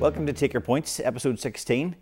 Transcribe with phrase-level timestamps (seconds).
[0.00, 1.94] Welcome to Take Your Points, episode 16.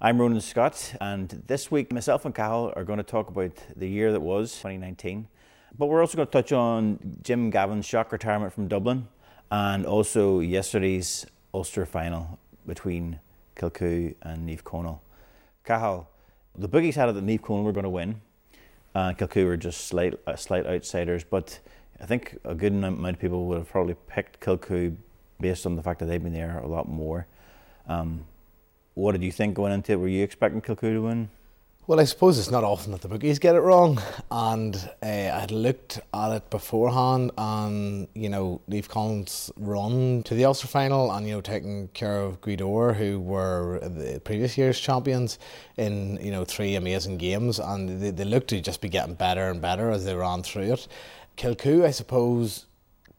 [0.00, 3.88] I'm Ronan Scott, and this week myself and Cahal are going to talk about the
[3.88, 5.28] year that was 2019.
[5.78, 9.06] But we're also going to touch on Jim Gavin's shock retirement from Dublin
[9.52, 13.20] and also yesterday's Ulster final between
[13.54, 14.98] Kilcoo and Naomh Conaill.
[15.64, 16.08] Cahal,
[16.58, 18.20] the boogies had it that Naomh Conaill were going to win,
[18.96, 21.22] and Kilcoo were just slight, uh, slight outsiders.
[21.22, 21.60] But
[22.00, 24.96] I think a good amount of people would have probably picked Kilcoo
[25.40, 27.28] based on the fact that they've been there a lot more.
[27.86, 28.24] Um,
[28.94, 29.96] what did you think going into it?
[29.96, 31.28] Were you expecting Kilcoo to win?
[31.86, 35.40] Well, I suppose it's not often that the bookies get it wrong, and uh, I
[35.40, 41.12] had looked at it beforehand, and you know, Naomh Conaill run to the Ulster final,
[41.12, 45.38] and you know, taking care of Gweedore, who were the previous year's champions
[45.76, 49.50] in you know three amazing games, and they, they looked to just be getting better
[49.50, 50.88] and better as they ran through it.
[51.36, 52.64] Kilcoo, I suppose,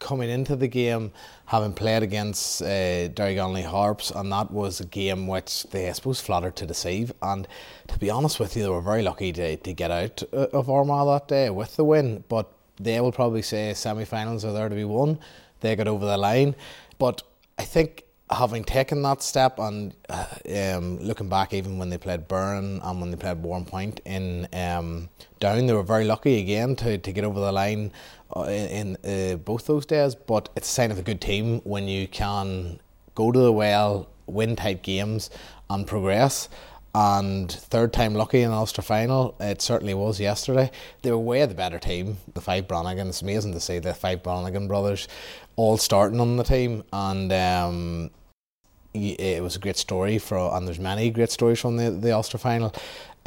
[0.06, 1.12] coming into the game,
[1.48, 6.22] having played against uh, Derry Harps, and that was a game which they, I suppose,
[6.22, 7.12] flattered to deceive.
[7.24, 7.48] And
[7.88, 10.70] to be honest with you, they were very lucky to, to get out uh, of
[10.70, 12.24] Armagh that day with the win.
[12.30, 15.18] But they will probably say semi finals are there to be won.
[15.62, 16.54] They got over the line.
[17.00, 17.24] But
[17.58, 22.28] I think having taken that step and uh, um, looking back, even when they played
[22.28, 26.98] Burren and when they played Warrenpoint in um, Down, they were very lucky again to,
[26.98, 27.92] to get over the line
[28.48, 30.16] in, in uh, both those days.
[30.16, 32.80] But it's a sign of a good team when you can
[33.14, 35.30] go to the well, win tight games,
[35.70, 36.50] and progress.
[36.98, 40.72] And third time lucky in Ulster final, it certainly was yesterday.
[41.02, 43.10] They were way the better team, the five Branagan.
[43.10, 45.10] It's amazing to see the five Branagan brothers
[45.58, 48.12] all starting on the team, and um,
[48.96, 52.38] it was a great story for, and there's many great stories from the, the Ulster
[52.38, 52.74] final.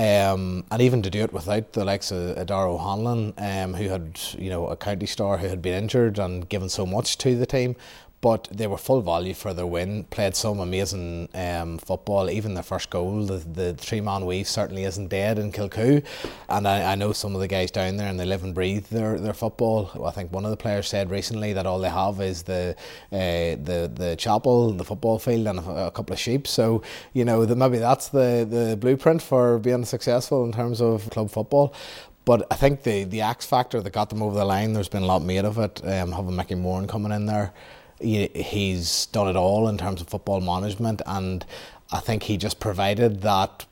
[0.00, 4.20] Um, and even to do it without the likes of Adara O'Hanlon, um, who had
[4.38, 7.46] you know a county star who had been injured and given so much to the
[7.46, 7.74] team,
[8.20, 10.04] but they were full value for their win.
[10.04, 12.28] Played some amazing um, football.
[12.28, 16.04] Even their first goal, the, the three man weave certainly isn't dead in Kilcoo.
[16.48, 18.86] And I, I, know some of the guys down there and they live and breathe
[18.86, 20.04] their, their football.
[20.04, 22.74] I think one of the players said recently that all they have is the
[23.12, 23.16] uh,
[23.62, 26.48] the the chapel, the football field, and a, a couple of sheep.
[26.48, 31.08] So you know the, maybe that's the the blueprint for being successful in terms of
[31.10, 31.72] club football.
[32.24, 35.02] But I think the, the X factor that got them over the line, there's been
[35.02, 35.80] a lot made of it.
[35.82, 37.54] Um, having Mickey Moran coming in there,
[38.00, 41.44] he's done it all in terms of football management, and
[41.90, 43.66] I think he just provided that.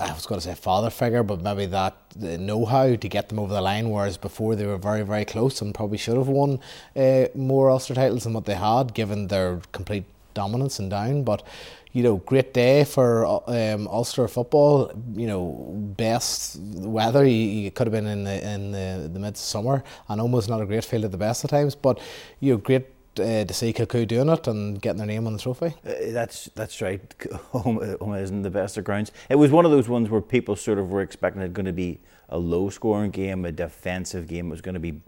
[0.00, 3.38] I was going to say father figure, but maybe that know how to get them
[3.38, 3.90] over the line.
[3.90, 6.58] Whereas before they were very, very close and probably should have won
[6.96, 10.04] uh, more Ulster titles than what they had, given their complete
[10.34, 11.22] dominance and down.
[11.22, 11.44] But
[11.92, 14.90] you know, great day for um, Ulster football.
[15.14, 17.24] You know, best weather.
[17.24, 20.66] You, you, could have been in the in the, the midsummer, and almost not a
[20.66, 21.76] great field at the best of times.
[21.76, 22.00] But
[22.40, 25.38] you know, great uh, to see Kilcoo doing it and getting their name on the
[25.38, 25.74] trophy.
[25.86, 27.00] Uh, that's that's right.
[27.52, 29.12] Home, home isn't the best of grounds.
[29.28, 31.72] It was one of those ones where people sort of were expecting it going to
[31.72, 34.48] be a low scoring game, a defensive game.
[34.48, 35.00] It was going to be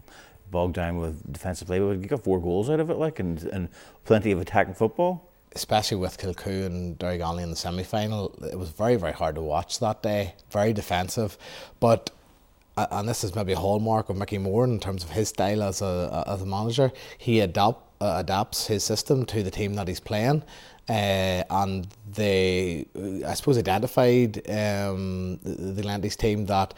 [0.49, 1.79] bogged down with defensive play.
[1.79, 3.69] But you got four goals out of it, like, and, and
[4.05, 5.29] plenty of attacking football.
[5.53, 9.41] Especially with Kilcoo and Derry in the semi final, it was very, very hard to
[9.41, 10.35] watch that day.
[10.51, 11.37] Very defensive.
[11.79, 12.11] But
[12.77, 15.81] and this is maybe a hallmark of Mickey Moran in terms of his style as
[15.81, 16.91] a as a manager.
[17.17, 20.43] He adapt uh, adapts his system to the team that he's playing.
[20.89, 22.85] Uh, and they,
[23.25, 26.73] I suppose, identified um, the, the team that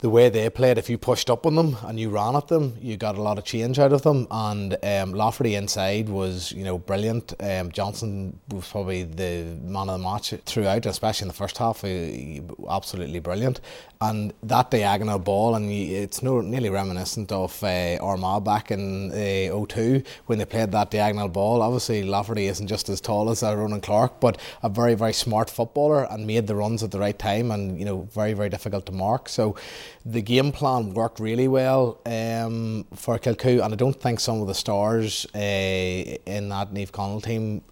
[0.00, 2.76] the way they played, if you pushed up on them and you ran at them,
[2.80, 4.26] you got a lot of change out of them.
[4.30, 7.34] And um, Laverty inside was, you know, brilliant.
[7.38, 11.82] Um, Johnson was probably the man of the match throughout, especially in the first half.
[11.82, 13.60] He, absolutely brilliant.
[14.00, 19.66] And that diagonal ball, and it's no, nearly reminiscent of uh, Armagh back in uh,
[19.66, 21.60] 02 when they played that diagonal ball.
[21.60, 25.50] Obviously, Laverty isn't just as tall as uh, Ronan Clarke, but a very, very smart
[25.50, 28.86] footballer and made the runs at the right time and, you know, very, very difficult
[28.86, 29.28] to mark.
[29.28, 29.54] So,
[30.04, 34.46] the game plan worked really well um, for Kilcoo, and I don't think some of
[34.46, 37.62] the stars uh, in that Naomh Conaill team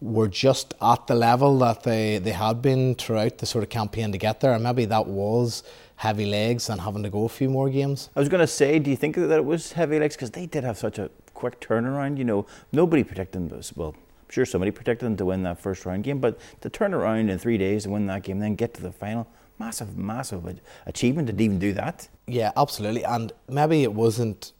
[0.00, 4.10] were just at the level that they, they had been throughout the sort of campaign
[4.12, 5.62] to get there, and maybe that was
[5.96, 8.10] heavy legs and having to go a few more games.
[8.16, 10.46] I was going to say, do you think that it was heavy legs because they
[10.46, 12.18] did have such a quick turnaround?
[12.18, 13.60] You know, nobody predicted them.
[13.76, 16.92] Well, I'm sure somebody predicted them to win that first round game, but to turn
[16.92, 19.28] around in three days and win that game, then get to the final
[19.64, 22.08] massive, massive achievement to even do that.
[22.26, 23.04] Yeah, absolutely.
[23.04, 24.52] And maybe it wasn't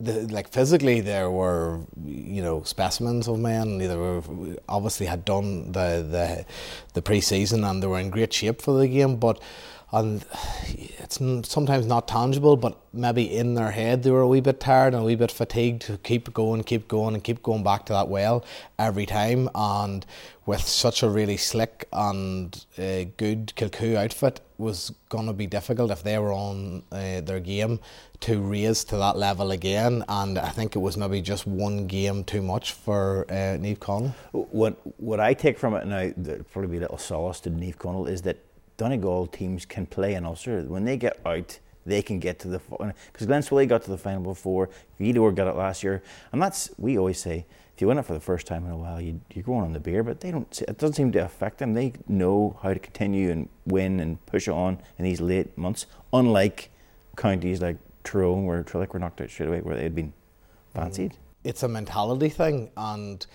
[0.00, 3.78] the, like physically there were you know specimens of men.
[3.78, 4.22] They were
[4.68, 6.44] obviously had done the the
[6.94, 9.40] the pre-season and they were in great shape for the game, but
[9.92, 10.24] and
[10.66, 11.18] it's
[11.48, 15.04] sometimes not tangible, but maybe in their head they were a wee bit tired and
[15.04, 18.08] a wee bit fatigued to keep going, keep going, and keep going back to that
[18.08, 18.44] well
[18.76, 19.48] every time.
[19.54, 20.04] And
[20.46, 25.90] with such a really slick and uh, good Kilcoo outfit, was going to be difficult
[25.90, 27.80] if they were on uh, their game
[28.20, 30.04] to raise to that level again.
[30.08, 34.14] And I think it was maybe just one game too much for uh, Naomh Conaill.
[34.32, 37.76] What what I take from it now, there probably be a little solace to Naomh
[37.76, 38.38] Conaill, is that
[38.76, 40.62] Donegal teams can play in Ulster.
[40.62, 42.58] When they get out, they can get to the
[43.12, 44.70] because Glenswilly got to the final before.
[44.98, 46.02] Gweedore got it last year,
[46.32, 48.76] and that's we always say if you win it for the first time in a
[48.76, 50.04] while, you, you're going on the beer.
[50.04, 50.62] But they don't.
[50.62, 51.74] It doesn't seem to affect them.
[51.74, 55.86] They know how to continue and win and push on in these late months.
[56.12, 56.70] Unlike
[57.16, 60.12] counties like Tyrone, where Trillick were knocked out straight away, where they had been
[60.72, 61.12] fancied.
[61.12, 61.18] Mm.
[61.42, 63.26] It's a mentality thing, and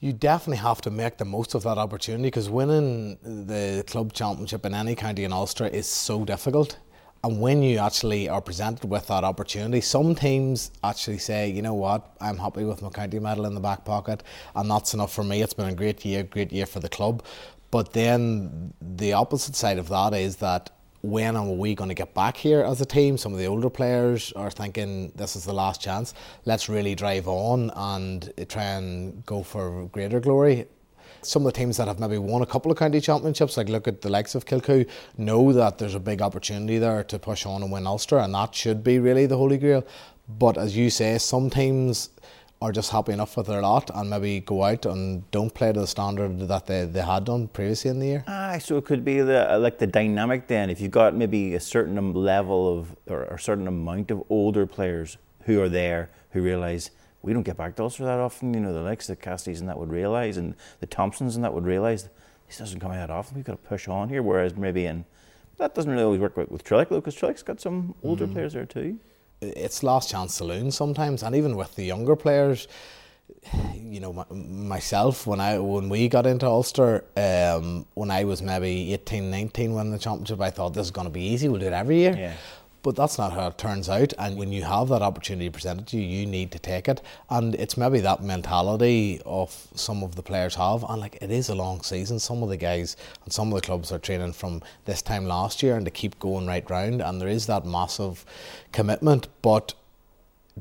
[0.00, 4.64] you definitely have to make the most of that opportunity because winning the club championship
[4.66, 6.78] in any county in Ulster is so difficult.
[7.24, 11.72] And when you actually are presented with that opportunity, some teams actually say, you know
[11.72, 14.22] what, I'm happy with my county medal in the back pocket,
[14.54, 15.40] and that's enough for me.
[15.40, 17.24] It's been a great year, great year for the club.
[17.70, 20.68] But then the opposite side of that is that
[21.00, 23.16] when are we going to get back here as a team?
[23.16, 26.12] Some of the older players are thinking this is the last chance.
[26.44, 30.66] Let's really drive on and try and go for greater glory.
[31.24, 33.88] Some of the teams that have maybe won a couple of county championships, like look
[33.88, 34.86] at the likes of Kilcoo,
[35.16, 38.54] know that there's a big opportunity there to push on and win Ulster, and that
[38.54, 39.84] should be really the holy grail.
[40.28, 42.10] But as you say, some teams
[42.62, 45.80] are just happy enough with their lot and maybe go out and don't play to
[45.80, 48.24] the standard that they, they had done previously in the year.
[48.26, 50.70] Ah, so it could be the like the dynamic then.
[50.70, 55.18] If you've got maybe a certain level of or a certain amount of older players
[55.42, 56.90] who are there who realise
[57.24, 58.54] we don't get back to Ulster that often.
[58.54, 61.44] You know, the likes of the Casties and that would realise, and the Thompsons and
[61.44, 62.08] that would realise
[62.46, 63.36] this doesn't come out that often.
[63.36, 64.22] We've got to push on here.
[64.22, 65.04] Whereas maybe in
[65.56, 68.32] that doesn't really always work with, with Trillick, though, because Trillick's got some older mm.
[68.32, 68.98] players there too
[69.44, 72.68] it's last chance saloon sometimes, and even with the younger players.
[73.74, 78.42] You know, my, myself when I when we got into Ulster, um, when I was
[78.42, 81.48] maybe 18, 19 winning the championship, I thought this is going to be easy.
[81.48, 82.14] We'll do it every year.
[82.16, 82.34] Yeah.
[82.84, 84.12] But that's not how it turns out.
[84.18, 87.00] And when you have that opportunity presented to you, you need to take it.
[87.30, 90.84] And it's maybe that mentality of some of the players have.
[90.84, 92.18] And like it is a long season.
[92.18, 95.62] Some of the guys and some of the clubs are training from this time last
[95.62, 97.00] year and to keep going right round.
[97.00, 98.26] And there is that massive
[98.70, 99.28] commitment.
[99.40, 99.72] But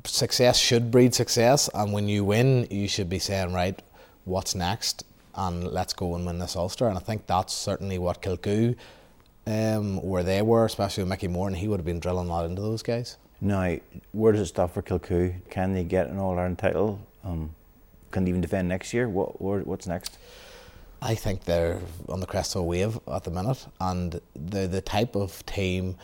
[0.06, 1.70] success should breed success.
[1.74, 3.82] And when you win, you should be saying, right,
[4.24, 5.04] what's next?
[5.36, 6.88] And let's go and win this Ulster.
[6.88, 8.78] And I think that's certainly what Kilcoo
[9.46, 12.46] um, where they were, especially with Mickey Moran, and he would have been drilling that
[12.46, 13.18] into those guys.
[13.42, 13.78] Now,
[14.14, 15.36] where does it stop for Kilcoo?
[15.50, 17.06] Can they get an All Ireland title?
[17.24, 17.54] Um,
[18.12, 19.10] can they even defend next year?
[19.10, 20.18] What what's next?
[21.02, 24.82] I think they're on the crest of a wave at the minute, and the the
[24.82, 25.98] type of team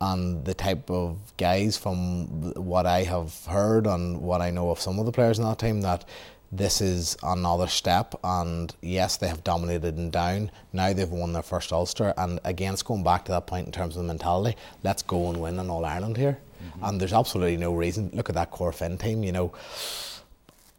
[0.00, 4.78] and the type of guys from what I have heard and what I know of
[4.78, 6.04] some of the players in that team that
[6.52, 8.14] this is another step.
[8.22, 10.50] And yes, they have dominated and down.
[10.72, 12.14] Now they've won their first Ulster.
[12.16, 14.56] And again, it's going back to that point in terms of the mentality.
[14.82, 16.38] Let's go and win an All Ireland here.
[16.62, 16.84] Mm-hmm.
[16.84, 18.10] And there's absolutely no reason.
[18.12, 19.52] Look at that Corofin team, you know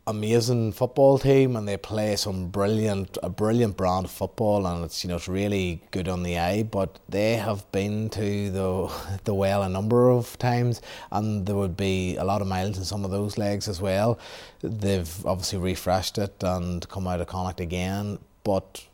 [0.07, 5.03] amazing football team and they play some brilliant a brilliant brand of football and it's
[5.03, 9.33] you know it's really good on the eye but they have been to the the
[9.33, 13.03] well a number of times and there would be a lot of miles in some
[13.03, 14.17] of those legs as well.
[14.61, 18.87] They've obviously refreshed it and come out of Connacht again but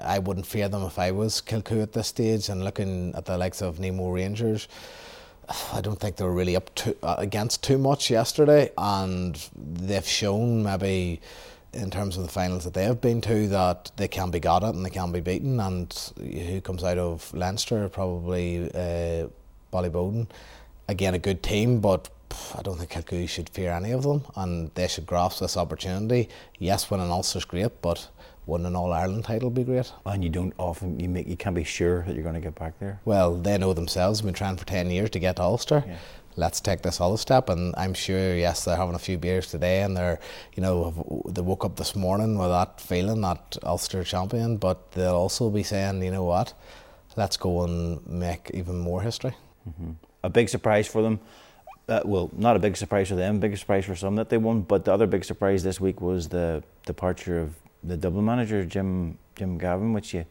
[0.00, 3.38] I wouldn't fear them if I was Kilcoo at this stage and looking at the
[3.38, 4.66] likes of Nemo Rangers
[5.72, 10.06] I don't think they were really up to uh, against too much yesterday, and they've
[10.06, 11.20] shown maybe
[11.72, 14.62] in terms of the finals that they have been to that they can be got
[14.62, 15.60] at and they can be beaten.
[15.60, 17.88] And who comes out of Leinster?
[17.88, 19.28] Probably uh,
[19.72, 20.28] Ballyboden.
[20.88, 22.08] Again, a good team, but
[22.56, 26.28] I don't think Kilcoo should fear any of them, and they should grasp this opportunity.
[26.58, 28.08] Yes, winning Ulster's great, but
[28.46, 29.92] winning an All Ireland title would be great.
[30.06, 32.54] And you don't often you make you can't be sure that you're going to get
[32.54, 33.00] back there.
[33.04, 34.22] Well, they know themselves.
[34.22, 35.84] We've been trying for ten years to get to Ulster.
[35.86, 35.96] Yeah.
[36.36, 38.34] Let's take this other step, and I'm sure.
[38.34, 40.18] Yes, they're having a few beers today, and they're,
[40.56, 44.56] you know, they woke up this morning with that feeling that Ulster champion.
[44.56, 46.52] But they'll also be saying, you know what,
[47.16, 49.34] let's go and make even more history.
[49.68, 49.92] Mm-hmm.
[50.24, 51.20] A big surprise for them.
[51.88, 54.62] Uh, well, not a big surprise for them, big surprise for some that they won.
[54.62, 59.18] But the other big surprise this week was the departure of the Dublin manager Jim
[59.36, 60.26] Jim Gavin, which you, I'm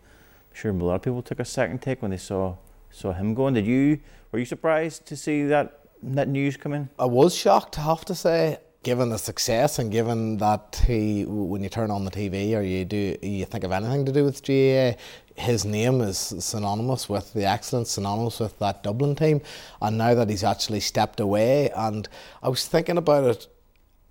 [0.53, 2.55] sure a lot of people took a second take when they saw
[2.89, 3.53] saw him going.
[3.53, 3.99] Did you
[4.31, 6.89] were you surprised to see that that news come in?
[6.99, 8.57] I was shocked, I have to say.
[8.83, 12.83] given the success and given that he, when you turn on the TV or you
[12.83, 14.99] do, you think of anything to do with GAA,
[15.41, 19.41] his name is synonymous with the excellence, synonymous with that Dublin team.
[19.81, 22.07] And now that he's actually stepped away, and
[22.43, 23.47] I was thinking about it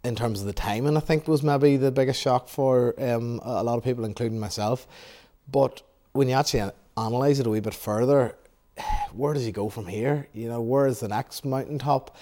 [0.05, 3.63] in terms of the timing, I think was maybe the biggest shock for um, a
[3.63, 4.87] lot of people, including myself.
[5.51, 5.83] But
[6.13, 8.35] when you actually analyse it a wee bit further,
[9.13, 10.29] where does he go from here?
[10.33, 12.17] You know, where is the next mountaintop?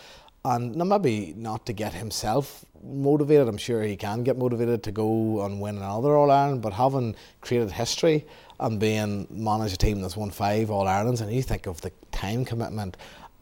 [0.44, 4.92] And now maybe not to get himself motivated, I'm sure he can get motivated to
[4.92, 8.26] go and win another All Ireland, but having created history
[8.58, 11.92] and being managed a team that's won five All Irelands, and you think of the
[12.10, 12.96] time commitment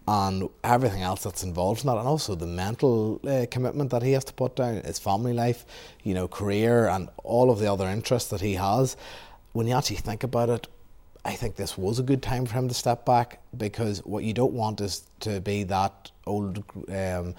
[0.09, 4.13] and everything else that's involved in that, and also the mental uh, commitment that he
[4.13, 5.67] has to put down, his family life,
[6.03, 8.97] you know, career, and all of the other interests that he has.
[9.53, 10.67] When you actually think about it,
[11.27, 14.33] I think this was a good time for him to step back because what you
[14.33, 17.35] don't want is to be that old um,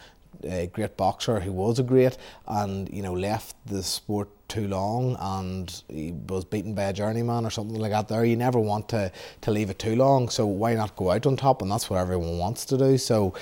[0.48, 5.16] uh, great boxer who was a great and you know left the sport too long
[5.20, 8.26] and he was beaten by a journeyman or something like that there.
[8.26, 11.38] You never want to to leave it too long so why not go out on
[11.38, 11.62] top?
[11.62, 12.98] And that's what everyone wants to do.
[12.98, 13.34] So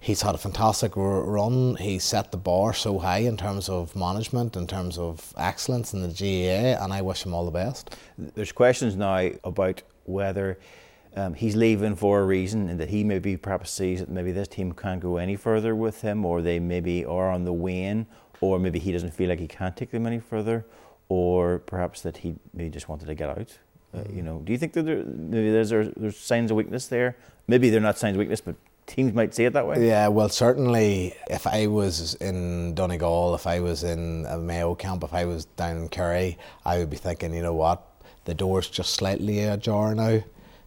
[0.00, 1.76] he's had a fantastic run.
[1.76, 6.02] He set the bar so high in terms of management in terms of excellence in
[6.02, 7.96] the GAA and I wish him all the best.
[8.18, 10.58] There's questions now about whether
[11.16, 14.48] um, he's leaving for a reason, and that he maybe perhaps sees that maybe this
[14.48, 18.06] team can't go any further with him, or they maybe are on the wane,
[18.40, 20.64] or maybe he doesn't feel like he can't take them any further,
[21.08, 23.58] or perhaps that he maybe just wanted to get out.
[23.94, 27.16] Uh, you know, do you think that there, maybe there's there's signs of weakness there?
[27.46, 29.86] Maybe they're not signs of weakness, but teams might see it that way.
[29.86, 35.04] Yeah, well, certainly if I was in Donegal, if I was in a Mayo camp,
[35.04, 37.82] if I was down in Kerry, I would be thinking, you know what,
[38.24, 40.22] the door's just slightly ajar now.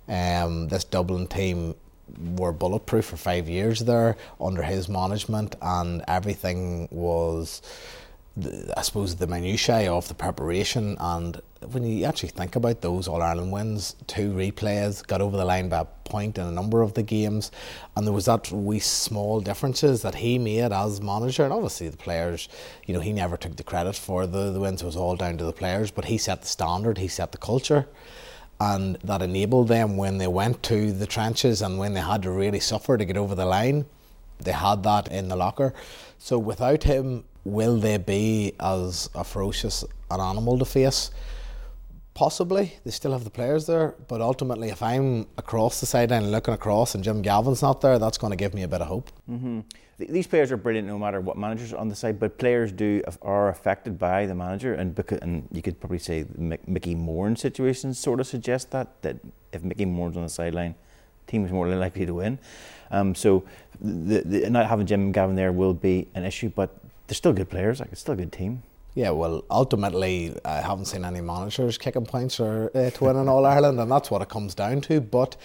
[0.07, 1.75] Um, this Dublin team
[2.37, 7.61] were bulletproof for five years there under his management, and everything was,
[8.75, 10.97] I suppose, the minutiae of the preparation.
[10.99, 15.45] And when you actually think about those All Ireland wins, two replays, got over the
[15.45, 17.51] line by a point in a number of the games,
[17.95, 21.43] and there was that wee small differences that he made as manager.
[21.43, 22.47] And obviously, the players,
[22.85, 25.37] you know, he never took the credit for the, the wins, it was all down
[25.37, 27.87] to the players, but he set the standard, he set the culture
[28.59, 32.31] and that enabled them when they went to the trenches and when they had to
[32.31, 33.85] really suffer to get over the line.
[34.39, 35.73] They had that in the locker.
[36.17, 41.11] So without him, will they be as a ferocious an animal to face?
[42.13, 42.73] Possibly.
[42.83, 46.95] They still have the players there, but ultimately, if I'm across the sideline looking across
[46.95, 49.11] and Jim Gavin's not there, that's going to give me a bit of hope.
[49.29, 49.59] Mm-hmm
[49.97, 53.49] these players are brilliant no matter what manager's on the side, but players do are
[53.49, 57.97] affected by the manager, and because, and you could probably say Mickey Moran in situations
[57.97, 59.17] sort of suggest that that
[59.51, 60.75] if Mickey Moran's on the sideline,
[61.25, 62.37] team is more likely to win.
[62.91, 63.43] Um, so
[63.81, 66.75] the, the, not having Jim Gavin there will be an issue, but
[67.07, 67.79] they're still good players.
[67.79, 68.61] Like it's still a good team.
[68.93, 73.27] Yeah, well, ultimately, I haven't seen any managers kicking points or uh, to win in
[73.27, 75.01] All Ireland, and that's what it comes down to.
[75.01, 75.35] But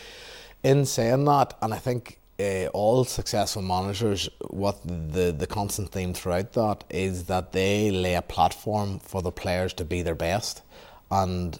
[0.63, 6.15] in saying that, and I think uh, all successful managers, what the, the constant theme
[6.15, 10.63] throughout that is that they lay a platform for the players to be their best.
[11.11, 11.59] And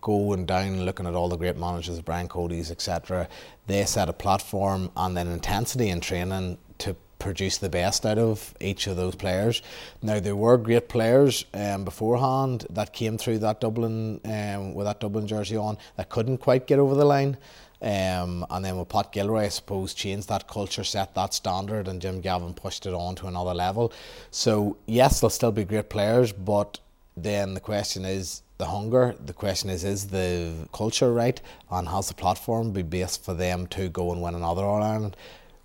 [0.00, 3.28] going down looking at all the great managers, Brian Cody's, etc.,
[3.66, 8.52] they set a platform and then intensity in training to produce the best out of
[8.60, 9.62] each of those players.
[10.02, 14.98] Now there were great players um, beforehand that came through that Dublin um, with that
[14.98, 17.36] Dublin jersey on that couldn't quite get over the line.
[17.82, 22.00] Um, and then with Pat Gilroy, I suppose, changed that culture, set that standard, and
[22.00, 23.92] Jim Gavin pushed it on to another level.
[24.30, 26.78] So, yes, they'll still be great players, but
[27.16, 29.16] then the question is the hunger.
[29.26, 31.40] The question is, is the culture right?
[31.72, 35.16] And has the platform be based for them to go and win another All Ireland?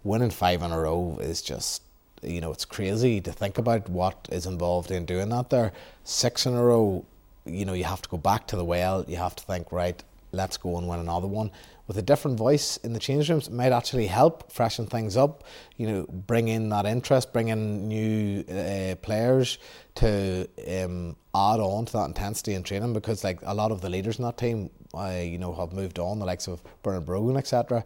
[0.03, 1.83] Winning five in a row is just,
[2.23, 5.71] you know, it's crazy to think about what is involved in doing that there.
[6.03, 7.05] Six in a row,
[7.45, 9.05] you know, you have to go back to the well.
[9.07, 11.51] You have to think, right, let's go and win another one
[11.87, 15.43] with a different voice in the change rooms it might actually help freshen things up.
[15.77, 19.57] You know, bring in that interest, bring in new uh, players
[19.95, 23.89] to um, add on to that intensity in training because, like a lot of the
[23.89, 27.37] leaders in that team, uh, you know, have moved on, the likes of Bernard Brogan,
[27.37, 27.85] etc.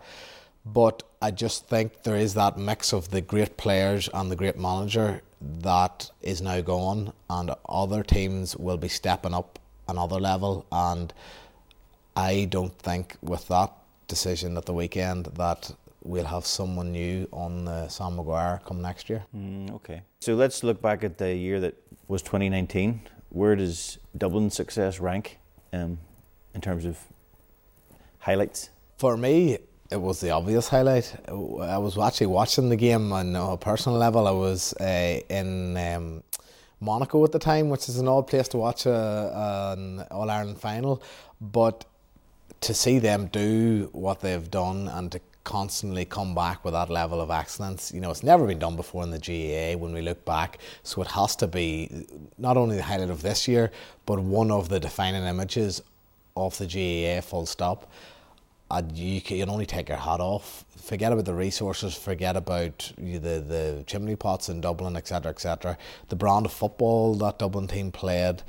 [0.65, 4.57] But I just think there is that mix of the great players and the great
[4.57, 10.65] manager that is now gone, and other teams will be stepping up another level.
[10.71, 11.13] And
[12.15, 13.71] I don't think with that
[14.07, 15.71] decision at the weekend that
[16.03, 19.23] we'll have someone new on the Sam Maguire come next year.
[19.35, 20.01] Mm, okay.
[20.19, 21.75] So let's look back at the year that
[22.07, 23.01] was 2019.
[23.29, 25.39] Where does Dublin's success rank
[25.71, 25.99] um,
[26.53, 26.97] in terms of
[28.19, 28.69] highlights?
[28.97, 31.13] For me, it was the obvious highlight.
[31.27, 34.27] I was actually watching the game on a personal level.
[34.27, 36.23] I was uh, in um,
[36.79, 40.59] Monaco at the time, which is an odd place to watch a, an All Ireland
[40.59, 41.01] final.
[41.39, 41.85] But
[42.59, 47.19] to see them do what they've done and to constantly come back with that level
[47.19, 47.91] of excellence.
[47.91, 50.59] You know, it's never been done before in the GAA when we look back.
[50.83, 52.05] So it has to be
[52.37, 53.71] not only the highlight of this year,
[54.05, 55.81] but one of the defining images
[56.35, 57.91] of the GAA full stop.
[58.69, 60.63] And you can only take your hat off.
[60.77, 61.93] Forget about the resources.
[61.93, 65.77] Forget about the the chimney pots in Dublin, etc., etc.
[66.07, 68.43] The brand of football that Dublin team played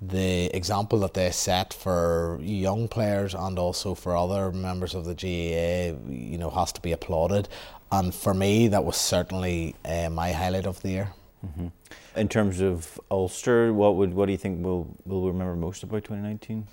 [0.00, 5.14] the example that they set for young players and also for other members of the
[5.14, 7.48] GAA, you know, has to be applauded.
[7.90, 11.12] And for me, that was certainly uh, my highlight of the year.
[11.46, 11.68] Mm-hmm.
[12.16, 16.04] In terms of Ulster, what would what do you think we'll will remember most about
[16.04, 16.66] 2019?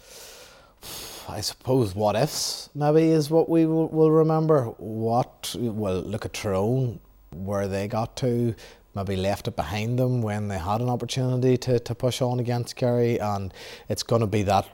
[1.30, 4.66] I suppose what ifs maybe is what we will, will remember.
[4.78, 7.00] What well, look at Tyrone,
[7.32, 8.56] where they got to
[8.96, 12.76] maybe left it behind them when they had an opportunity to, to push on against
[12.76, 13.20] Kerry.
[13.20, 13.54] And
[13.90, 14.68] it's going to be that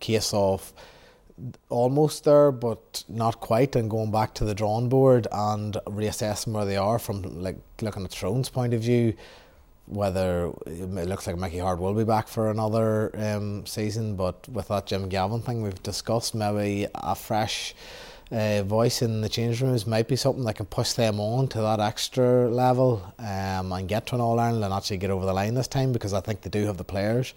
[0.00, 0.72] case of
[1.68, 6.64] almost there, but not quite, and going back to the drawing board and reassessing where
[6.64, 9.14] they are from like looking at Tyrone's point of view.
[9.88, 14.66] Whether it looks like Mickey Harte will be back for another um, season, but with
[14.66, 17.72] that Jim Gavin thing we've discussed, maybe a fresh
[18.32, 21.58] uh, voice in the change rooms might be something that can push them on to
[21.58, 25.32] that extra level um, and get to an All Ireland and actually get over the
[25.32, 27.34] line this time because I think they do have the players.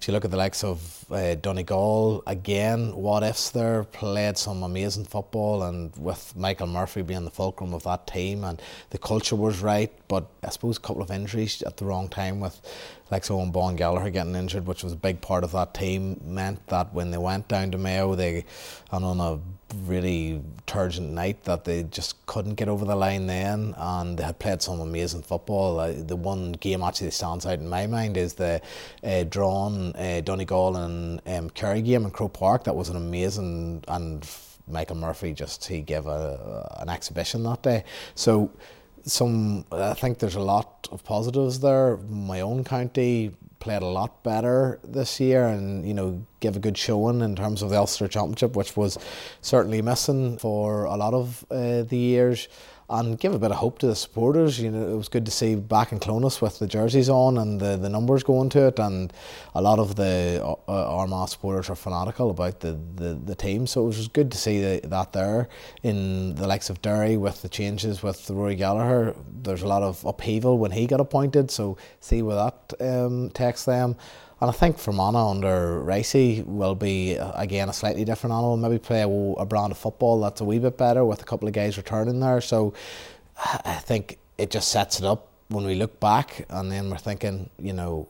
[0.00, 4.62] If you look at the likes of uh, Donegal, again, what ifs there, played some
[4.62, 9.34] amazing football and with Michael Murphy being the fulcrum of that team and the culture
[9.34, 12.60] was right, but I suppose a couple of injuries at the wrong time with
[13.10, 16.20] like so Eoghan Bán Gallagher getting injured, which was a big part of that team,
[16.22, 18.44] meant that when they went down to Mayo, they
[18.92, 19.40] and on a
[19.86, 20.27] really
[20.66, 24.62] turgid night that they just couldn't get over the line then, and they had played
[24.62, 25.80] some amazing football.
[25.80, 28.60] Uh, the one game actually that stands out in my mind is the
[29.04, 32.64] uh, drawn uh, Donegal and um, Kerry game in Croke Park.
[32.64, 34.28] That was an amazing and
[34.70, 37.84] Michael Murphy just he gave a, an exhibition that day.
[38.14, 38.50] So
[39.04, 41.96] some I think there's a lot of positives there.
[42.08, 46.78] My own county played a lot better this year and you know give a good
[46.78, 48.98] showing in terms of the Ulster Championship, which was
[49.40, 52.48] certainly missing for a lot of uh, the years
[52.90, 54.58] and give a bit of hope to the supporters.
[54.58, 57.60] You know, it was good to see back in Clones with the jerseys on and
[57.60, 59.12] the, the numbers going to it, and
[59.54, 63.66] a lot of the uh, Armagh supporters are fanatical about the, the, the team.
[63.66, 65.48] So it was good to see the, that there
[65.82, 69.14] in the likes of Derry with the changes with Rory Gallagher.
[69.42, 73.64] There's a lot of upheaval when he got appointed, so see where that um, takes
[73.64, 73.96] them.
[74.40, 78.56] And I think Fermanagh under Ricey will be, uh, again, a slightly different animal.
[78.56, 81.48] Maybe play a, a, brand of football that's a wee bit better with a couple
[81.48, 82.40] of guys returning there.
[82.40, 82.72] So
[83.36, 87.50] I think it just sets it up when we look back and then we're thinking,
[87.58, 88.06] you know,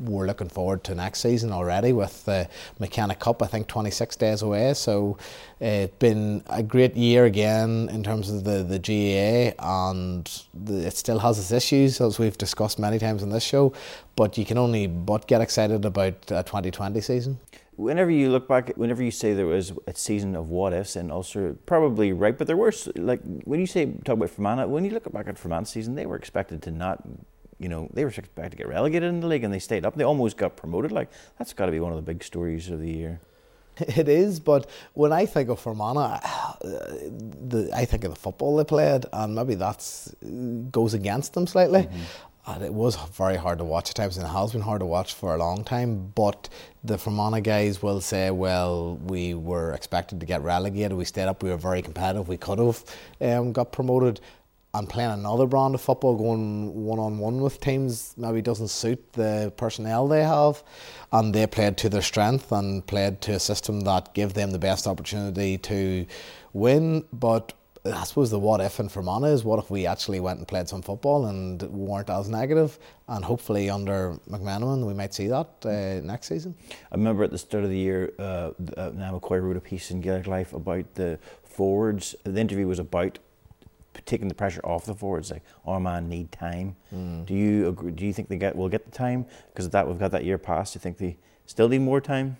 [0.00, 4.42] we're looking forward to next season already with the McKenna Cup, I think 26 days
[4.42, 4.74] away.
[4.74, 5.16] So
[5.60, 10.96] it's been a great year again in terms of the, the GAA, and the, it
[10.96, 13.72] still has its issues, as we've discussed many times in this show.
[14.16, 17.38] But you can only but get excited about a 2020 season.
[17.76, 21.12] Whenever you look back, whenever you say there was a season of what ifs and
[21.12, 24.90] Ulster, probably right, but there were like when you say talk about Fermanagh, when you
[24.90, 27.06] look back at Fermanagh season, they were expected to not
[27.58, 29.94] you know, they were expected to get relegated in the league and they stayed up.
[29.94, 30.92] They almost got promoted.
[30.92, 33.20] Like, that's got to be one of the big stories of the year.
[33.96, 36.20] It is, but when I think of Fermanagh,
[36.62, 40.08] the, I think of the football they played, and maybe that
[40.70, 41.82] goes against them slightly.
[41.82, 42.02] Mm-hmm.
[42.48, 44.86] And it was very hard to watch at times, and it has been hard to
[44.86, 46.12] watch for a long time.
[46.14, 46.48] But
[46.84, 50.92] the Fermanagh guys will say, well, we were expected to get relegated.
[50.92, 51.42] We stayed up.
[51.42, 52.28] We were very competitive.
[52.28, 52.84] We could have
[53.20, 54.20] um, got promoted
[54.76, 59.12] and playing another brand of football, going one on one with teams, maybe doesn't suit
[59.14, 60.62] the personnel they have.
[61.12, 64.58] And they played to their strength and played to a system that gave them the
[64.58, 66.06] best opportunity to
[66.52, 67.04] win.
[67.12, 70.48] But I suppose the what if in Fermanagh is what if we actually went and
[70.48, 75.48] played some football and weren't as negative, and hopefully under McMenamin we might see that
[75.64, 76.54] uh, next season.
[76.90, 78.90] I remember at the start of the year, uh, uh,
[79.30, 82.14] wrote a piece in Gaelic Life about the forwards.
[82.24, 83.18] The interview was about
[84.04, 85.30] taking the pressure off the forwards.
[85.30, 86.76] Like our man need time.
[86.94, 87.26] Mm.
[87.26, 89.98] Do you agree, do you think they get will get the time because that we've
[89.98, 90.72] got that year past?
[90.72, 92.36] Do you think they still need more time?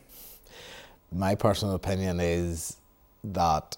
[1.12, 2.76] My personal opinion is
[3.24, 3.76] that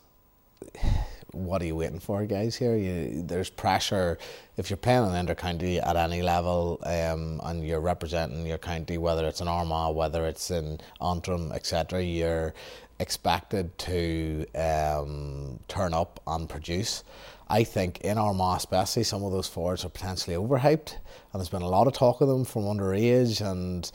[1.33, 2.57] what are you waiting for, guys?
[2.57, 4.19] Here, you, there's pressure
[4.57, 8.99] if you're playing an inter county at any level, um, and you're representing your county,
[8.99, 12.03] whether it's in Armagh, whether it's in Antrim, etc.
[12.03, 12.55] You're
[12.99, 17.05] expected to um, turn up and produce.
[17.51, 21.63] I think in Armagh, especially, some of those forwards are potentially overhyped, and there's been
[21.63, 23.91] a lot of talk of them from underage and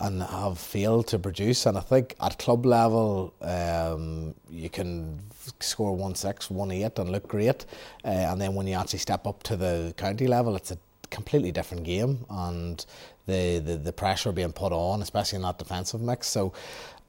[0.00, 1.64] and have failed to produce.
[1.66, 5.20] And I think at club level, um, you can
[5.60, 7.66] score one six, one eight, and look great.
[8.04, 10.78] Uh, and then when you actually step up to the county level, it's a
[11.10, 12.86] completely different game, and
[13.26, 16.28] the, the, the pressure being put on, especially in that defensive mix.
[16.28, 16.52] So.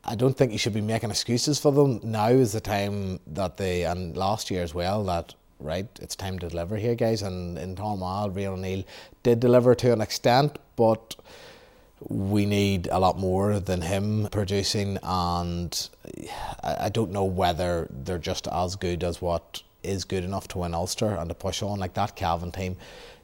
[0.06, 2.01] I don't think you should be making excuses for them.
[2.03, 6.38] Now is the time that they, and last year as well, that right, it's time
[6.39, 7.21] to deliver here, guys.
[7.21, 8.84] And in Tom Al, Rian O'Neill
[9.23, 11.15] did deliver to an extent, but
[12.10, 15.89] we need a lot more than him producing, and
[16.62, 20.73] I don't know whether they're just as good as what is good enough to win
[20.73, 22.78] Ulster and to push on like that Cavan team.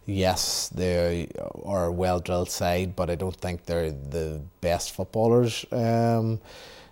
[0.06, 1.28] Yes, they
[1.63, 6.39] are a well drilled side, but I don't think they're the best footballers um,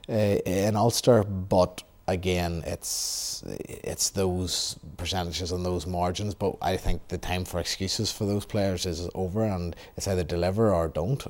[0.10, 1.23] uh, in Ulster.
[1.23, 6.34] But again, it's it's those percentages and those margins.
[6.34, 10.24] But I think the time for excuses for those players is over, and it's either
[10.24, 11.24] deliver or don't.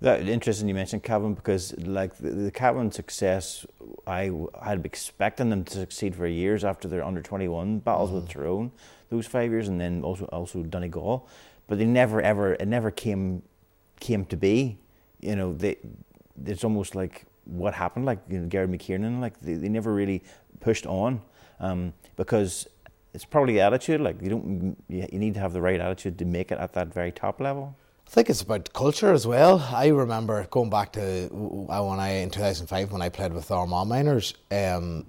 [0.00, 3.66] That interesting you mentioned Cavan because like the, the Cavan success,
[4.06, 4.30] I
[4.62, 8.20] had expecting them to succeed for years after their under twenty one battles mm-hmm.
[8.20, 8.72] with Tyrone,
[9.10, 11.28] those five years, and then also also Donegal,
[11.66, 13.42] but they never ever it never came
[14.00, 14.78] came to be.
[15.20, 15.76] You know, they
[16.46, 20.22] it's almost like what happened, like you know, Gary McKiernan, like they, they never really
[20.60, 21.20] pushed on
[21.58, 22.66] um, because
[23.14, 24.00] it's probably the attitude.
[24.00, 26.72] Like you don't, you, you need to have the right attitude to make it at
[26.74, 27.76] that very top level.
[28.06, 29.60] I think it's about culture as well.
[29.72, 34.34] I remember going back to when I in 2005 when I played with Armagh Minors.
[34.50, 35.06] Um,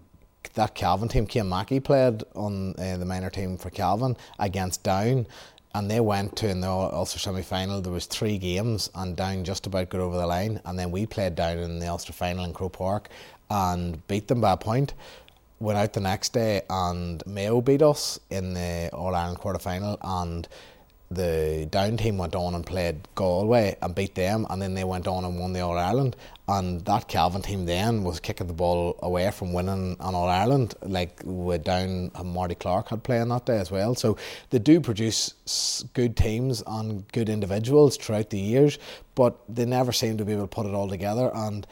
[0.54, 5.28] that Cavan team, Cian Mackey played on uh, the minor team for Cavan against Down,
[5.74, 7.82] and they went to in the Ulster semi final.
[7.82, 11.06] There was three games, and Down just about got over the line, and then we
[11.06, 13.10] played Down in the Ulster final in Croke Park
[13.50, 14.94] and beat them by a point.
[15.60, 19.98] Went out the next day, and Mayo beat us in the All Ireland quarter final,
[20.02, 20.48] and
[21.12, 25.08] the down team went on and played Galway and beat them, and then they went
[25.08, 26.15] on and won the All Ireland.
[26.47, 30.74] And that Cavan team then was kicking the ball away from winning an All Ireland,
[30.82, 33.93] like with down and Marty Clarke had playing that day as well.
[33.93, 34.17] So
[34.50, 35.34] they do produce
[35.93, 38.80] good teams and good individuals throughout the years,
[39.13, 41.30] but they never seem to be able to put it all together.
[41.34, 41.67] And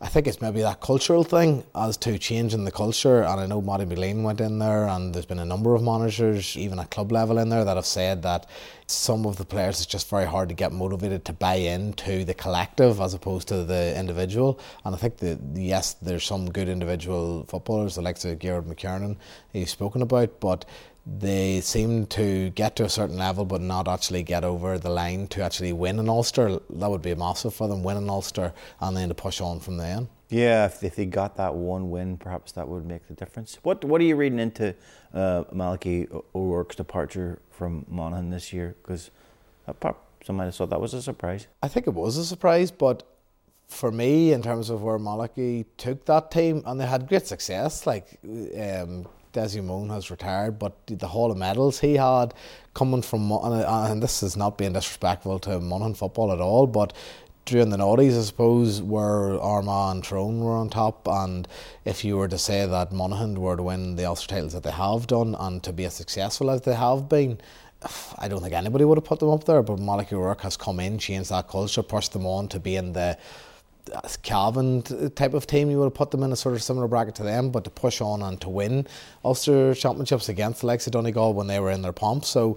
[0.00, 3.22] I think it's maybe that cultural thing as to changing the culture.
[3.22, 6.56] And I know Mattie McGleenan went in there, and there's been a number of managers,
[6.56, 8.46] even at club level, in there that have said that
[8.86, 12.34] some of the players it's just very hard to get motivated to buy into the
[12.34, 14.60] collective as opposed to the individual.
[14.84, 19.16] And I think that yes, there's some good individual footballers, the likes of Gerard McKiernan,
[19.52, 20.64] he's spoken about, but
[21.06, 25.26] they seem to get to a certain level but not actually get over the line
[25.28, 26.60] to actually win an Ulster.
[26.70, 29.76] That would be massive for them, win an Ulster and then to push on from
[29.76, 30.08] then.
[30.30, 33.58] Yeah, if, if they got that one win, perhaps that would make the difference.
[33.62, 34.74] What What are you reading into
[35.12, 35.44] uh,
[36.34, 38.74] O'Rourke's departure from Monaghan this year?
[38.82, 39.10] Because
[39.66, 41.46] some might have thought that was a surprise.
[41.62, 43.02] I think it was a surprise, but
[43.68, 47.86] for me, in terms of where Malachy took that team, and they had great success,
[47.86, 48.18] like
[48.58, 52.32] um, Dessie Mone has retired, but the haul of Medals he had
[52.72, 56.94] coming from, uh, and this is not being disrespectful to Monaghan football at all, but
[57.44, 61.46] during the noughties, I suppose, where Armagh and Tyrone were on top, and
[61.84, 64.70] if you were to say that Monaghan were to win the Ulster titles that they
[64.70, 67.38] have done and to be as successful as they have been,
[68.18, 69.62] I don't think anybody would have put them up there.
[69.62, 72.94] But Malachy O'Rourke has come in, changed that culture, pushed them on to be in
[72.94, 73.18] the
[74.22, 74.82] Cavan
[75.14, 77.22] type of team, you would have put them in a sort of similar bracket to
[77.22, 78.86] them, but to push on and to win
[79.24, 82.24] Ulster championships against the likes of Donegal when they were in their pomp.
[82.24, 82.56] So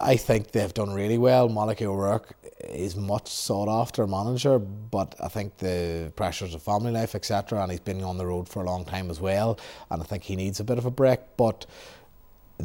[0.00, 1.48] I think they've done really well.
[1.48, 2.34] Malachy O'Rourke
[2.68, 7.70] is much sought after manager, but I think the pressures of family life, etc., and
[7.70, 9.58] he's been on the road for a long time as well,
[9.90, 11.20] and I think he needs a bit of a break.
[11.36, 11.66] But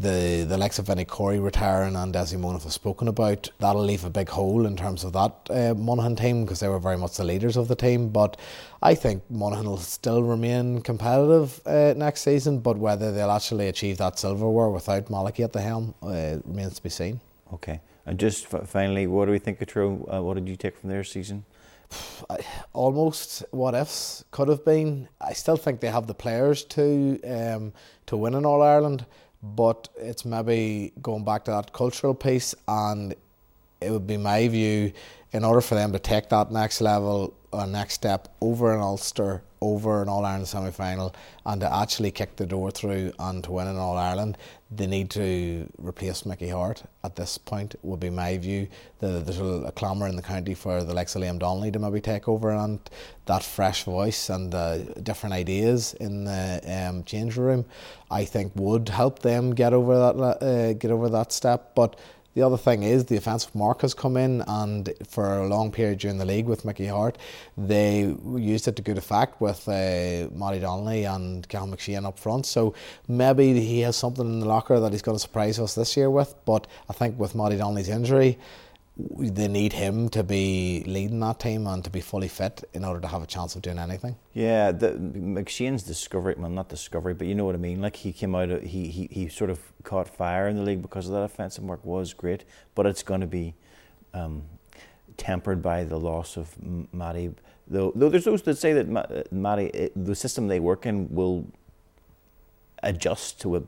[0.01, 4.05] the the likes of Vinny Corey retiring and Dessie Mone have spoken about, that'll leave
[4.05, 7.17] a big hole in terms of that uh, Monaghan team because they were very much
[7.17, 8.10] the leaders of the team.
[8.10, 8.38] But
[8.81, 13.97] I think Monaghan will still remain competitive uh, next season, but whether they'll actually achieve
[13.97, 17.19] that silverware without Malachy at the helm uh, remains to be seen.
[17.53, 20.05] Okay, and just f- finally, what do we think of Tyrone?
[20.12, 21.45] Uh, what did you take from their season?
[22.73, 25.07] almost what ifs could have been.
[25.21, 27.73] I still think they have the players to um,
[28.07, 29.05] to win in All Ireland
[29.55, 33.15] but it's maybe going back to that cultural piece and
[33.81, 34.91] it would be my view
[35.31, 39.43] in order for them to take that next level or next step over an Ulster,
[39.62, 41.15] over an All Ireland semi final,
[41.46, 44.38] and to actually kick the door through and to win an All Ireland,
[44.70, 48.67] they need to replace Mickey Harte at this point, would be my view.
[49.00, 51.80] The, there's a, a clamour in the county for the likes of Liam Donnelly to
[51.80, 52.80] maybe take over and
[53.26, 57.65] that fresh voice and uh, different ideas in the um, change room,
[58.12, 61.76] I think would help them get over that uh, get over that step.
[61.76, 61.98] But
[62.38, 65.97] the other thing is the offensive mark has come in, and for a long period
[65.97, 67.17] during the league with Mickey Harte,
[67.58, 72.45] they used it to good effect with uh, Matty Donnelly and Cal McShane up front.
[72.45, 72.76] So
[73.08, 76.12] maybe he has something in the locker that he's going to surprise us this year
[76.12, 76.36] with.
[76.45, 78.38] But I think with Matty Donnelly's injury,
[78.99, 82.99] they need him to be leading that team and to be fully fit in order
[82.99, 84.15] to have a chance of doing anything.
[84.33, 87.79] Yeah, the, McShane's discovery, well, not discovery, but you know what I mean.
[87.81, 90.81] Like he came out, of, he, he he sort of caught fire in the league
[90.81, 93.53] because of that offensive mark was great, but it's going to be
[94.13, 94.43] um,
[95.15, 96.55] tempered by the loss of
[96.91, 97.31] Matty.
[97.67, 101.45] Though, though there's those that say that Matty, the system they work in will
[102.83, 103.59] adjust to a,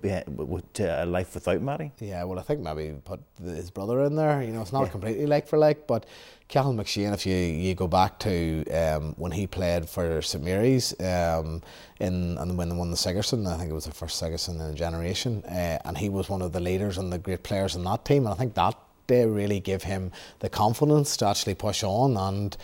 [0.74, 1.92] to a life without Matty.
[2.00, 4.42] Yeah, well, I think maybe put his brother in there.
[4.42, 4.90] You know, it's not yeah.
[4.90, 6.06] completely like for like, but
[6.48, 11.00] Cathal McShane, if you, you go back to um, when he played for St Mary's
[11.00, 11.62] um,
[12.00, 14.68] in and when they won the Sigerson, I think it was the first Sigerson in
[14.68, 17.84] a generation, uh, and he was one of the leaders and the great players in
[17.84, 18.76] that team, and I think that
[19.08, 22.56] they really give him the confidence to actually push on and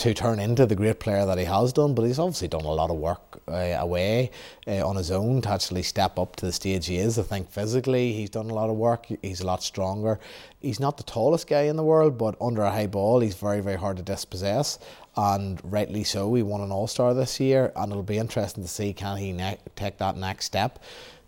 [0.00, 2.72] to turn into the great player that he has done, but he's obviously done a
[2.72, 4.30] lot of work uh, away
[4.66, 7.18] uh, on his own to actually step up to the stage he is.
[7.18, 9.08] I think physically he's done a lot of work.
[9.20, 10.18] He's a lot stronger.
[10.58, 13.60] He's not the tallest guy in the world, but under a high ball, he's very,
[13.60, 14.78] very hard to dispossess,
[15.18, 16.32] and rightly so.
[16.32, 19.32] He won an All Star this year, and it'll be interesting to see can he
[19.32, 20.78] ne- take that next step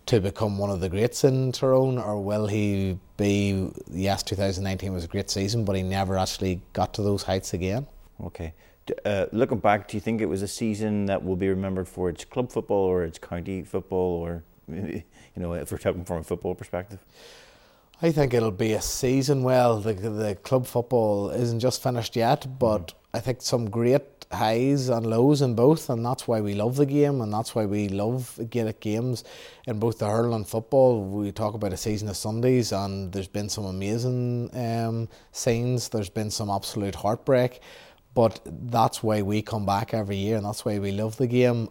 [0.06, 3.70] to become one of the greats in Tyrone, or will he be?
[3.90, 7.86] Yes, 2019 was a great season, but he never actually got to those heights again.
[8.20, 8.54] Okay.
[9.04, 12.08] Uh, looking back, do you think it was a season that will be remembered for
[12.08, 15.02] its club football or its county football, or you
[15.36, 16.98] know, if we're talking from a football perspective?
[18.00, 19.44] I think it'll be a season.
[19.44, 22.94] Well, the the club football isn't just finished yet, but mm.
[23.14, 26.86] I think some great highs and lows in both, and that's why we love the
[26.86, 29.24] game, and that's why we love Gaelic games
[29.66, 31.04] in both the hurling and football.
[31.04, 35.88] We talk about a season of Sundays, and there's been some amazing um, scenes.
[35.88, 37.60] There's been some absolute heartbreak.
[38.14, 41.68] But that's why we come back every year, and that's why we love the game.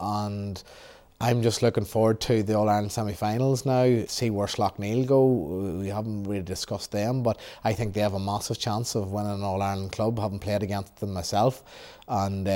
[0.00, 0.62] And
[1.20, 5.24] I'm just looking forward to the All Ireland semi finals now, see where Slaughtneil go.
[5.80, 9.34] We haven't really discussed them, but I think they have a massive chance of winning
[9.34, 11.62] an All Ireland club, having played against them myself.
[12.08, 12.50] And uh,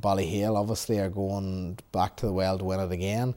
[0.00, 3.34] Ballyhale obviously are going back to the well to win it again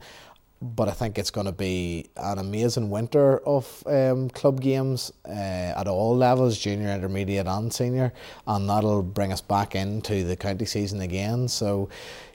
[0.64, 5.30] but I think it's going to be an amazing winter of um, club games uh,
[5.30, 8.14] at all levels, junior, intermediate, and senior,
[8.46, 11.48] and that'll bring us back into the county season again.
[11.48, 11.90] So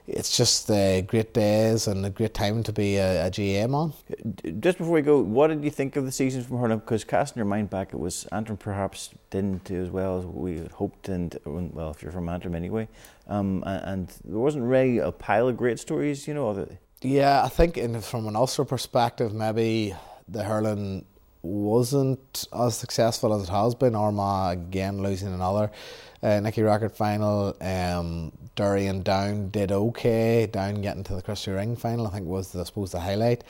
[0.06, 3.94] it's just uh, great days and a great time to be a, a GM on.
[4.60, 6.78] Just before we go, what did you think of the season from hurling?
[6.78, 10.68] Because casting your mind back, it was Antrim perhaps didn't do as well as we
[10.74, 12.86] hoped, and well, if you're from Antrim anyway,
[13.26, 16.66] um, and, and, there wasn't really a pile of great stories, you know.
[17.02, 19.94] Yeah, I think in, from an Ulster perspective, maybe
[20.28, 21.06] the hurling
[21.42, 23.94] wasn't as successful as it has been.
[23.94, 25.70] Armagh again losing another
[26.22, 27.56] uh, Nicky Rackard final.
[27.60, 30.46] Um, Derry and Down did okay.
[30.46, 33.44] Down getting to the Christy Ring final, I think was I suppose the highlight.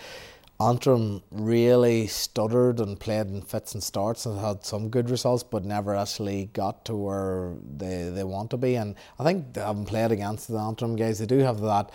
[0.61, 5.65] Antrim really stuttered and played in fits and starts and had some good results, but
[5.65, 8.75] never actually got to where they, they want to be.
[8.77, 11.91] And I think having played against the Antrim guys, they do have that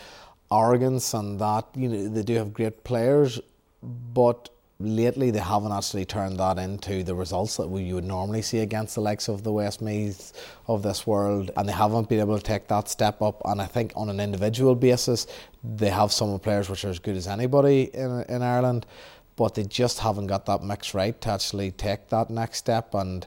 [0.62, 3.40] arrogance and that you know they do have great players,
[4.14, 8.42] but lately they haven't actually turned that into the results that we, you would normally
[8.42, 10.34] see against the likes of the Westmeaths
[10.68, 13.42] of this world, and they haven't been able to take that step up.
[13.46, 15.28] And I think on an individual basis,
[15.64, 18.86] they have some players which are as good as anybody in in Ireland,
[19.36, 23.26] but they just haven't got that mix right to actually take that next step and.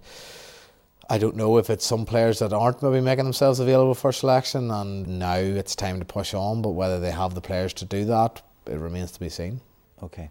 [1.10, 4.70] I don't know if it's some players that aren't maybe making themselves available for selection
[4.70, 8.04] and now it's time to push on, but whether they have the players to do
[8.06, 9.60] that, it remains to be seen.
[10.02, 10.30] Okay.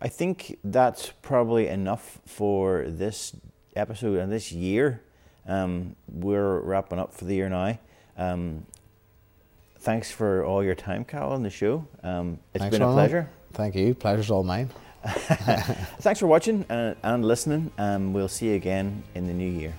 [0.00, 3.36] I think that's probably enough for this
[3.76, 5.02] episode and this year.
[5.46, 7.78] Um, we're wrapping up for the year now.
[8.16, 8.64] Um,
[9.80, 11.86] thanks for all your time, Cahal, on the show.
[12.02, 13.28] Um, it's thanks, been a pleasure.
[13.52, 13.94] Thank you.
[13.94, 14.70] Pleasure's all mine.
[15.04, 17.70] thanks for watching and, and listening.
[17.76, 19.74] Um, we'll see you again in the new year.